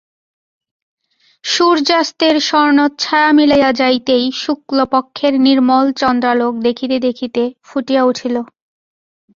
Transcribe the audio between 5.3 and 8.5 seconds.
নির্মল চন্দ্রালোক দেখিতে দেখিতে ফুটিয়া উঠিল।